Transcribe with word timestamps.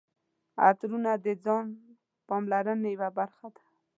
عطرونه 0.65 1.11
د 1.25 1.27
ځان 1.43 1.65
پاملرنې 2.27 2.89
یوه 2.95 3.09
برخه 3.17 3.47
ده. 3.55 3.63